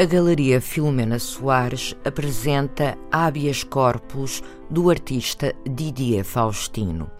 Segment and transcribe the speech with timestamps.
[0.00, 7.10] A Galeria Filomena Soares apresenta Habeas Corpus do artista Didier Faustino.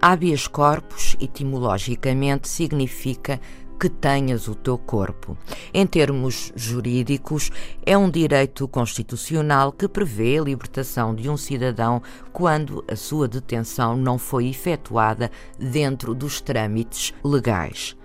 [0.00, 3.40] Habeas corpus, etimologicamente, significa
[3.80, 5.36] que tenhas o teu corpo.
[5.74, 7.50] Em termos jurídicos,
[7.84, 12.00] é um direito constitucional que prevê a libertação de um cidadão
[12.32, 17.96] quando a sua detenção não foi efetuada dentro dos trâmites legais.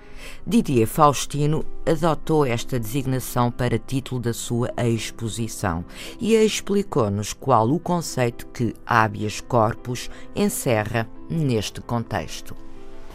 [0.46, 5.86] Didier Faustino adotou esta designação para título da sua exposição
[6.20, 12.56] e explicou-nos qual o conceito que habeas corpus encerra neste contexto.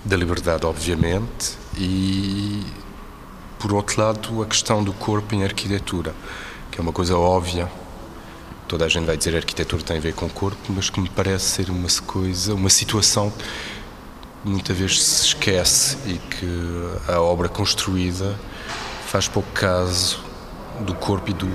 [0.05, 2.65] Da liberdade, obviamente, e
[3.61, 6.15] por outro lado, a questão do corpo em arquitetura,
[6.71, 7.71] que é uma coisa óbvia.
[8.67, 10.99] Toda a gente vai dizer que arquitetura tem a ver com o corpo, mas que
[10.99, 13.31] me parece ser uma coisa, uma situação
[14.45, 18.35] muitas vezes se esquece e que a obra construída
[19.07, 20.21] faz pouco caso
[20.81, 21.49] do corpo e do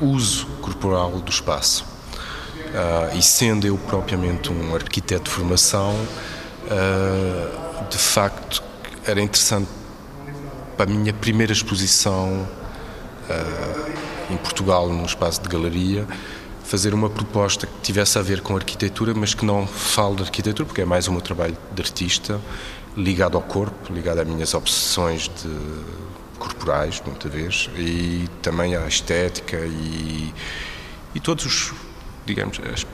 [0.00, 1.84] uso corporal do espaço.
[2.56, 8.62] Uh, e sendo eu propriamente um arquiteto de formação, uh, de facto
[9.06, 9.68] era interessante
[10.76, 12.46] para a minha primeira exposição
[13.30, 16.06] uh, em Portugal, num espaço de galeria,
[16.66, 20.66] fazer uma proposta que tivesse a ver com arquitetura, mas que não fale de arquitetura,
[20.66, 22.40] porque é mais o meu trabalho de artista,
[22.96, 25.48] ligado ao corpo, ligado às minhas obsessões de
[26.38, 30.34] corporais, muitas vezes, e também à estética e,
[31.14, 31.72] e todos os,
[32.26, 32.84] digamos, as,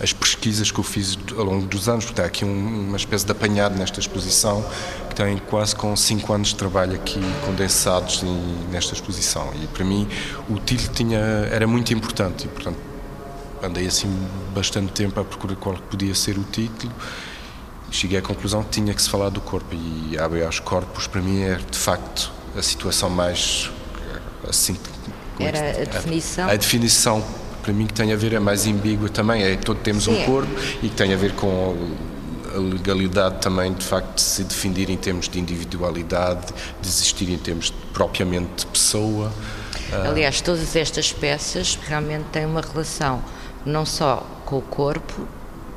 [0.00, 3.26] as pesquisas que eu fiz ao longo dos anos, porque há aqui um, uma espécie
[3.26, 4.64] de apanhado nesta exposição
[5.08, 9.52] que tem quase com cinco anos de trabalho aqui condensados em, nesta exposição.
[9.60, 10.08] E para mim
[10.48, 11.18] o título tinha,
[11.50, 12.89] era muito importante e portanto
[13.62, 14.08] andei assim
[14.54, 16.92] bastante tempo a procurar qual podia ser o título
[17.90, 21.42] cheguei à conclusão que tinha que se falar do corpo e aos corpos para mim
[21.42, 23.70] é de facto a situação mais
[24.48, 24.76] assim
[25.38, 26.48] era a definição?
[26.48, 27.24] A, a, definição
[27.62, 30.22] para mim que tem a ver é mais ambígua também é todo temos Sim.
[30.22, 31.94] um corpo e que tem a ver com
[32.54, 37.38] a legalidade também de facto de se definir em termos de individualidade de existir em
[37.38, 39.32] termos de, propriamente de pessoa.
[39.92, 43.22] Aliás, todas estas peças realmente têm uma relação
[43.64, 45.26] não só com o corpo,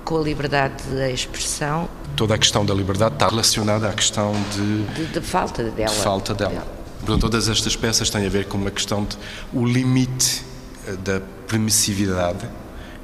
[0.04, 1.90] com a liberdade de expressão.
[2.16, 4.84] Toda a questão da liberdade está relacionada à questão de.
[4.94, 5.90] de, de falta dela.
[5.90, 6.52] De falta dela.
[6.52, 6.68] dela.
[7.00, 9.18] Portanto, todas estas peças têm a ver com uma questão de.
[9.54, 10.44] o limite
[10.88, 12.48] eh, da permissividade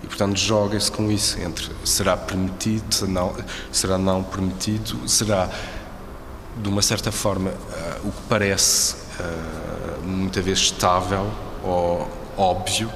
[0.04, 3.36] e, portanto, joga-se com isso entre será permitido, será não,
[3.72, 5.50] será não permitido, será,
[6.58, 11.30] de uma certa forma, uh, o que parece uh, muitas vezes estável
[11.64, 12.90] ou óbvio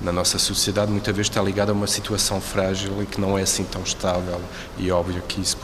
[0.00, 3.42] na nossa sociedade muitas vezes está ligada a uma situação frágil e que não é
[3.42, 4.40] assim tão estável
[4.76, 5.56] e óbvio que isso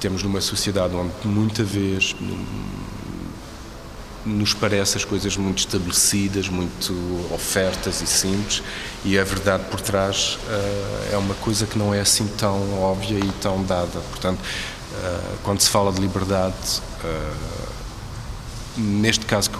[0.00, 2.14] temos numa sociedade onde muita vez
[4.24, 6.92] nos parece as coisas muito estabelecidas, muito
[7.32, 8.62] ofertas e simples
[9.04, 13.18] e a verdade por trás uh, é uma coisa que não é assim tão óbvia
[13.18, 14.00] e tão dada.
[14.10, 16.54] Portanto, uh, quando se fala de liberdade,
[17.04, 17.70] uh,
[18.76, 19.50] neste caso,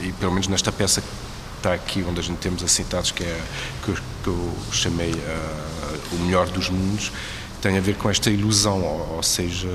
[0.00, 1.02] e pelo menos nesta peça
[1.58, 3.40] está aqui onde a gente temos assentados, que é
[3.84, 7.12] que eu, que eu chamei uh, o melhor dos mundos,
[7.60, 9.68] tem a ver com esta ilusão, ou, ou seja,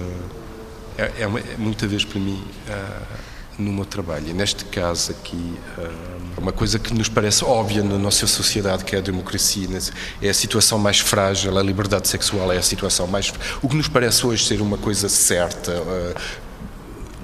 [0.97, 4.29] é, é, é, muita vez para mim uh, no meu trabalho.
[4.29, 8.95] E neste caso aqui, uh, uma coisa que nos parece óbvia na nossa sociedade, que
[8.95, 9.79] é a democracia, né?
[10.21, 13.33] é a situação mais frágil, a liberdade sexual é a situação mais.
[13.61, 15.83] O que nos parece hoje ser uma coisa certa.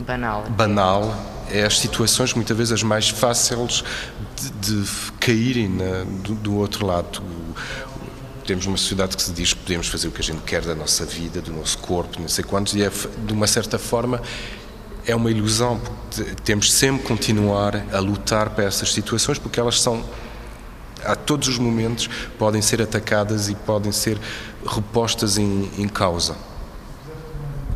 [0.05, 0.43] banal.
[0.49, 3.83] Banal é as situações muitas vezes as mais fáceis
[4.35, 7.21] de, de caírem na, do, do, outro lado.
[8.45, 10.73] Temos uma sociedade que se diz que podemos fazer o que a gente quer da
[10.73, 14.21] nossa vida, do nosso corpo, não sei quantos, e é, de uma certa forma
[15.05, 19.79] é uma ilusão, porque temos sempre que continuar a lutar para essas situações, porque elas
[19.81, 20.03] são
[21.03, 24.19] a todos os momentos podem ser atacadas e podem ser
[24.65, 26.35] repostas em, em causa.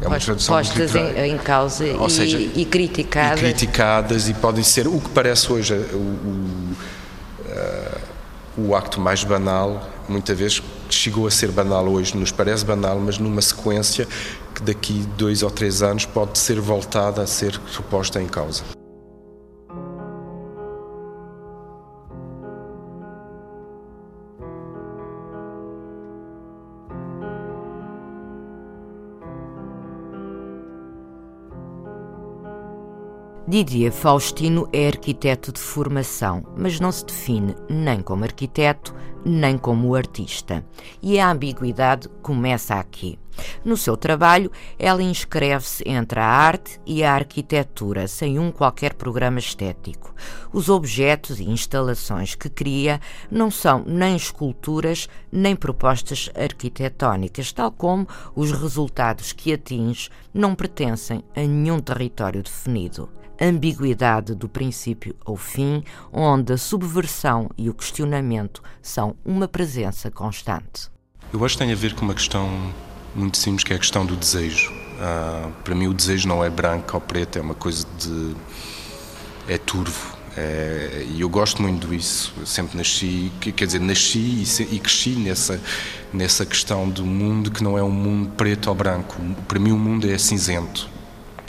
[0.03, 3.39] É uma tradução postas em, em, causa e, seja, e, criticadas.
[3.39, 6.75] E criticadas e podem ser o que parece hoje o, o,
[7.49, 8.01] uh,
[8.57, 13.17] o acto mais banal, muitas vezes chegou a ser banal hoje, nos parece banal, mas
[13.17, 14.07] numa sequência
[14.53, 18.63] que daqui dois ou três anos pode ser voltada a ser reposta em causa.
[33.45, 38.95] Didier Faustino é arquiteto de formação, mas não se define nem como arquiteto,
[39.25, 40.65] nem como artista.
[41.01, 43.19] E a ambiguidade começa aqui.
[43.65, 44.49] No seu trabalho,
[44.79, 50.15] ela inscreve-se entre a arte e a arquitetura, sem um qualquer programa estético.
[50.53, 58.07] Os objetos e instalações que cria não são nem esculturas nem propostas arquitetónicas, tal como
[58.33, 63.09] os resultados que atinge não pertencem a nenhum território definido
[63.45, 70.89] ambiguidade do princípio ao fim, onde a subversão e o questionamento são uma presença constante.
[71.31, 72.49] Eu acho que tem a ver com uma questão
[73.15, 74.71] muito simples, que é a questão do desejo.
[74.99, 78.35] Ah, para mim, o desejo não é branco ou preto, é uma coisa de.
[79.47, 80.13] é turvo.
[80.35, 82.33] É, e eu gosto muito disso.
[82.37, 85.61] Eu sempre nasci, quer dizer, nasci e, e, cresci nessa,
[86.11, 89.15] nessa questão do mundo que não é um mundo preto ou branco.
[89.47, 90.89] Para mim, o mundo é cinzento.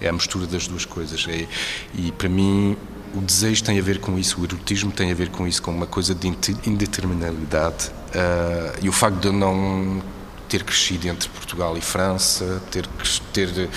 [0.05, 1.27] É a mistura das duas coisas.
[1.29, 1.47] É,
[1.95, 2.77] e para mim,
[3.15, 5.71] o desejo tem a ver com isso, o erotismo tem a ver com isso, com
[5.71, 6.27] uma coisa de
[6.67, 7.89] indeterminabilidade.
[7.89, 10.03] Uh, e o facto de eu não
[10.49, 12.87] ter crescido entre Portugal e França, ter,
[13.33, 13.69] ter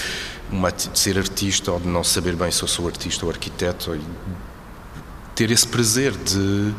[0.52, 3.98] uma, de ser artista ou de não saber bem se eu sou artista ou arquiteto,
[5.36, 6.74] ter esse prazer de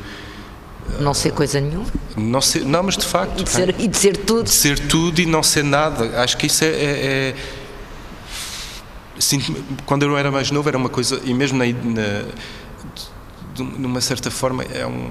[1.01, 1.87] não ser coisa nenhuma?
[2.17, 3.41] Não, ser, não mas de facto.
[3.41, 4.45] E de, ser, e de ser tudo.
[4.45, 6.23] De ser tudo e não ser nada.
[6.23, 6.69] Acho que isso é.
[6.69, 7.35] é, é
[9.87, 11.21] quando eu era mais novo, era uma coisa.
[11.25, 12.25] E mesmo na, na
[13.63, 15.11] numa certa forma é um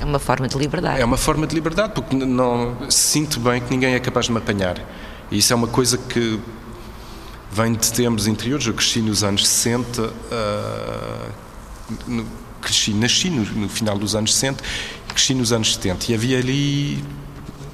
[0.00, 1.00] é uma forma de liberdade.
[1.00, 4.38] é uma forma de liberdade porque não sinto bem que ninguém é capaz de me
[4.38, 4.78] apanhar.
[5.30, 6.40] E isso é uma coisa que
[7.50, 8.66] vem de tempos interiores.
[8.66, 11.28] Eu cresci nos anos 60 uh, ah,
[12.06, 12.26] no,
[12.60, 14.62] cresci nasci no, no, final dos anos 60
[15.08, 17.04] cresci nos anos 70 e havia ali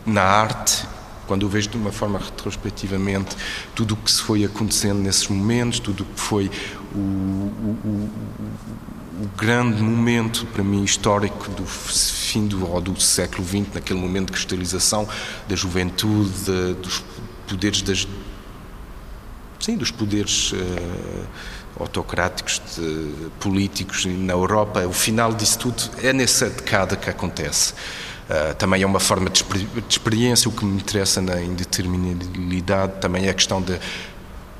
[0.06, 0.86] na arte
[1.26, 3.36] quando eu vejo de uma forma retrospectivamente
[3.74, 6.50] tudo o que se foi acontecendo nesses momentos, tudo o que foi
[6.94, 8.10] o, o, o,
[9.22, 14.26] o grande momento para mim histórico do fim do, ou do século XX, naquele momento
[14.26, 15.08] de cristalização
[15.48, 17.02] da juventude, de, dos
[17.46, 18.06] poderes das
[19.60, 20.56] sim, dos poderes uh,
[21.80, 27.74] autocráticos de, políticos na Europa, o final disso tudo é nessa decada que acontece.
[28.24, 33.26] Uh, também é uma forma de, de, experiência, o que me interessa na indeterminabilidade também
[33.26, 33.78] é a questão de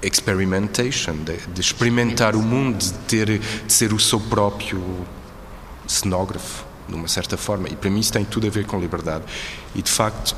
[0.03, 4.83] experimentation, de, de experimentar o mundo, de, ter, de ser o seu próprio
[5.87, 7.69] cenógrafo, de uma certa forma.
[7.69, 9.25] E para mim isso tem tudo a ver com liberdade.
[9.75, 10.37] E de facto,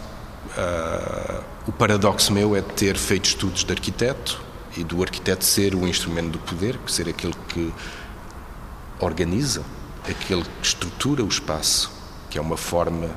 [0.57, 4.41] uh, o paradoxo meu é ter feito estudos de arquiteto
[4.77, 7.73] e do arquiteto ser o instrumento do poder, ser aquele que
[9.01, 9.63] organiza,
[10.09, 11.91] aquele que estrutura o espaço,
[12.37, 13.09] que é uma forma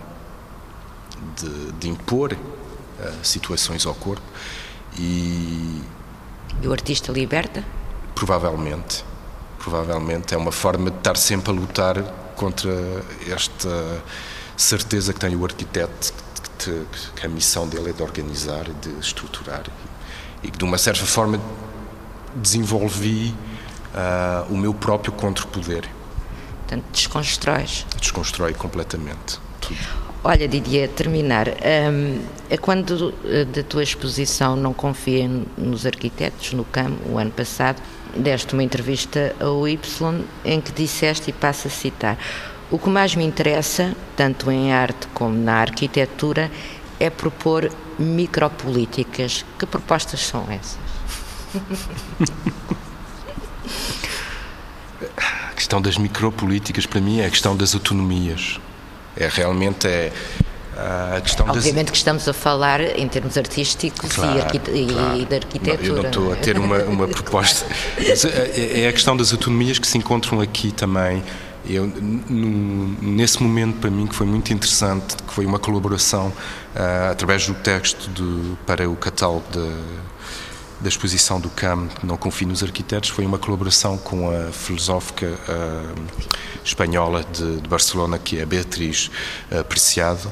[1.35, 4.23] de, de impor uh, situações ao corpo.
[4.97, 5.81] E
[6.61, 7.61] e o artista liberta?
[8.15, 9.03] Provavelmente.
[9.57, 10.33] Provavelmente.
[10.33, 12.01] É uma forma de estar sempre a lutar
[12.37, 12.71] contra
[13.27, 14.01] esta
[14.55, 16.13] certeza que tem o arquiteto,
[16.57, 16.85] que,
[17.17, 19.65] que a missão dele é de organizar, de estruturar.
[20.41, 21.41] E que, de uma certa forma,
[22.35, 23.35] desenvolvi
[23.93, 25.98] uh, o meu próprio contra-poder.
[26.69, 27.85] Portanto, desconstróis?
[27.99, 29.39] Desconstrói completamente.
[29.59, 29.75] Tudo.
[30.23, 31.47] Olha, Didier, terminar.
[31.47, 37.31] Um, é quando eh, da tua exposição Não Confia nos Arquitetos, no CAM, o ano
[37.31, 37.81] passado,
[38.15, 42.19] deste uma entrevista ao Y em que disseste, e passo a citar:
[42.69, 46.51] O que mais me interessa, tanto em arte como na arquitetura,
[46.99, 49.43] é propor micropolíticas.
[49.57, 50.77] Que propostas são essas?
[55.69, 58.59] Questão das micropolíticas, para mim, é a questão das autonomias
[59.15, 60.11] é realmente é,
[61.15, 61.91] a questão Obviamente das...
[61.91, 64.71] que estamos a falar em termos artísticos claro, e, arquite...
[64.91, 65.17] claro.
[65.19, 65.77] e, de arquitetura.
[65.77, 67.67] Não, eu não estou a ter uma, uma proposta.
[67.97, 71.21] Mas é, é a questão das autonomias que se encontram aqui também.
[71.69, 77.11] Eu, no, nesse momento, para mim, que foi muito interessante, que foi uma colaboração uh,
[77.11, 79.69] através do texto de, para o catálogo de
[80.81, 86.01] da exposição do CAM Não Confio nos Arquitetos foi uma colaboração com a filosófica uh,
[86.63, 89.11] espanhola de, de, Barcelona, que é Beatriz
[89.51, 90.31] uh, Preciado,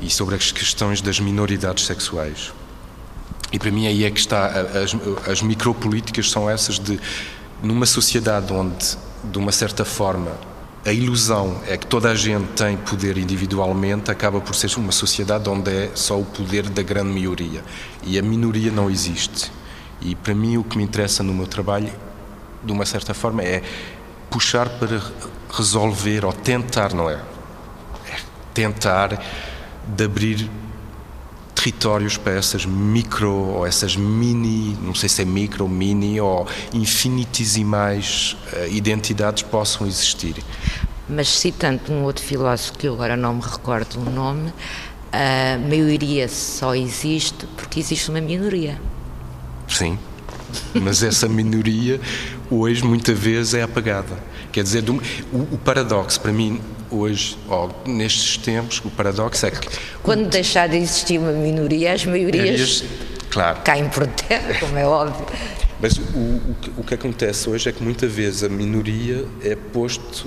[0.00, 2.52] e sobre as questões das minoridades sexuais.
[3.52, 4.94] E para mim aí é que está, as,
[5.28, 7.00] as micropolíticas são essas de,
[7.62, 10.30] numa sociedade onde, de uma certa forma,
[10.86, 15.46] a ilusão é que toda a gente tem poder individualmente, acaba por ser uma sociedade
[15.48, 17.62] onde é só o poder da grande maioria.
[18.02, 19.52] E a minoria não existe.
[20.00, 21.92] E para mim o que me interessa no meu trabalho,
[22.62, 23.62] de uma certa forma, é
[24.30, 25.00] puxar para
[25.52, 27.14] resolver ou tentar, não é?
[27.14, 28.16] é
[28.54, 29.22] tentar
[29.86, 30.48] de abrir,
[31.60, 38.36] territórios para essas micro ou essas mini, não sei se é micro, mini ou infinitesimais
[38.54, 40.36] uh, identidades possam existir.
[41.06, 44.52] Mas citando um outro filósofo que eu agora não me recordo o nome,
[45.12, 48.80] a maioria só existe porque existe uma minoria.
[49.70, 49.98] Sim,
[50.74, 52.00] mas essa minoria
[52.50, 54.18] hoje muitas vezes é apagada.
[54.52, 56.60] Quer dizer, o, o paradoxo para mim
[56.90, 57.38] hoje,
[57.86, 59.68] nestes tempos, o paradoxo é que.
[60.02, 62.84] Quando deixar de existir uma minoria, as maiorias
[63.30, 63.60] claro.
[63.62, 65.24] caem por terra, como é óbvio.
[65.80, 70.26] Mas o, o, o que acontece hoje é que muitas vezes a minoria é posto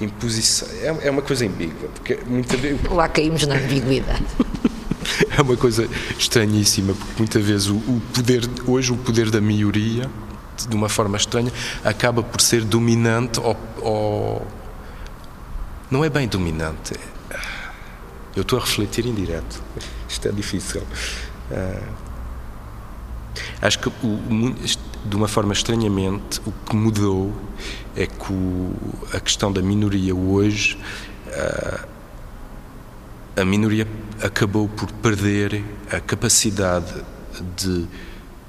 [0.00, 0.68] em posição.
[0.82, 2.80] É, é uma coisa ambígua, porque muitas vezes.
[2.90, 4.24] Lá caímos na ambiguidade.
[5.36, 5.88] é uma coisa
[6.18, 10.10] estranhíssima, porque muitas vezes o, o poder, hoje o poder da maioria,
[10.68, 11.52] de uma forma estranha,
[11.84, 14.46] acaba por ser dominante ou, ou
[15.90, 16.94] não é bem dominante.
[18.36, 19.62] Eu estou a refletir em direto.
[20.08, 20.82] Isto é difícil.
[21.50, 21.92] Uh,
[23.62, 24.54] acho que, o,
[25.04, 27.32] de uma forma estranhamente, o que mudou
[27.96, 28.72] é que o,
[29.12, 30.78] a questão da minoria hoje,
[31.26, 31.88] uh,
[33.38, 33.86] a minoria
[34.20, 36.92] acabou por perder a capacidade
[37.56, 37.86] de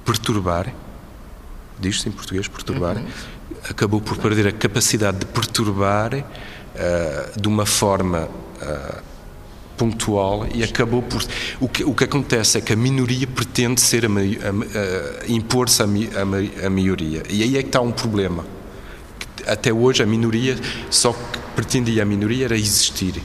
[0.03, 0.73] perturbar,
[1.79, 3.05] diz-se em português, perturbar, uhum.
[3.69, 9.03] acabou por perder a capacidade de perturbar uh, de uma forma uh,
[9.77, 11.23] pontual e acabou por.
[11.59, 15.83] O que, o que acontece é que a minoria pretende ser a, a, a impor-se
[15.83, 17.23] a, maioria.
[17.29, 18.43] E aí é que está um problema.
[19.45, 20.57] Até hoje a minoria
[20.89, 23.21] só que pretendia a minoria era existir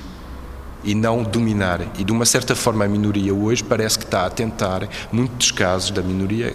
[0.84, 1.80] e não dominar.
[1.98, 5.90] E de uma certa forma a minoria hoje parece que está a tentar, muitos casos
[5.90, 6.54] da minoria,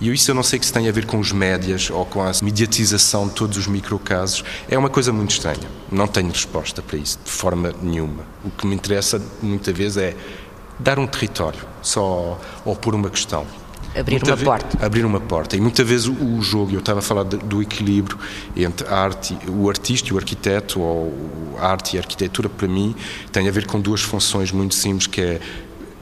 [0.00, 2.22] e isso eu não sei que se tem a ver com os médias ou com
[2.22, 4.44] a mediatização de todos os microcasos.
[4.68, 5.68] É uma coisa muito estranha.
[5.90, 8.24] Não tenho resposta para isso, de forma nenhuma.
[8.44, 10.16] O que me interessa muitas vezes é
[10.78, 13.46] dar um território, só ou por uma questão.
[13.96, 14.84] Abrir Muita uma vez, porta.
[14.84, 15.56] Abrir uma porta.
[15.56, 18.18] E muitas vezes o, jogo, eu estava a falar de, do equilíbrio
[18.56, 22.94] entre arte, o artista e o arquiteto, ou a arte e a arquitetura, para mim,
[23.30, 25.40] tem a ver com duas funções muito simples, que é,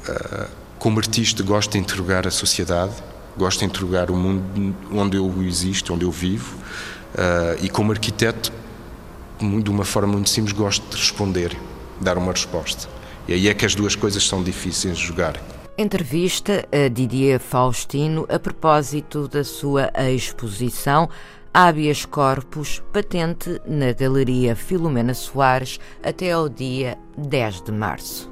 [0.08, 2.94] uh, como artista, gosto de interrogar a sociedade,
[3.37, 6.56] gosto de interrogar o mundo onde eu existo, onde eu vivo,
[7.14, 8.50] uh, e como arquiteto,
[9.38, 11.54] de uma forma muito simples, gosto de responder,
[12.00, 12.88] dar uma resposta.
[13.28, 15.51] E aí é que as duas coisas são difíceis de jogar.
[15.76, 21.08] Entrevista a Didier Faustino a propósito da sua exposição
[21.52, 28.31] Habeas Corpus, patente na Galeria Filomena Soares até ao dia 10 de março.